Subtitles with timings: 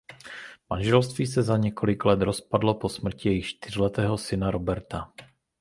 [0.69, 5.13] Manželství se za několik let rozpadlo po smrti jejich čtyřletého syna Roberta.